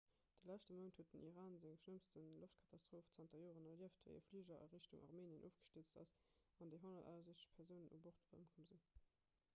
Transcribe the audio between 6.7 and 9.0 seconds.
déi 168 persounen u bord ëmkomm sinn